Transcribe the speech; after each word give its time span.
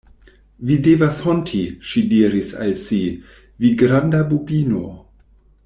“Vi 0.69 0.77
devas 0.85 1.19
honti,” 1.25 1.59
ŝi 1.89 2.03
diris 2.13 2.49
al 2.65 2.73
si, 2.85 2.99
“vi 3.63 3.73
granda 3.83 4.23
bubino!” 4.33 4.85